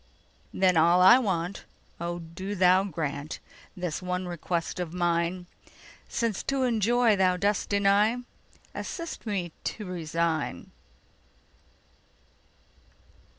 [0.51, 7.69] Then all I want—O do Thou grantThis one request of mine!—Since to enjoy Thou dost
[7.69, 8.17] deny,
[8.73, 10.71] Assist me to resign.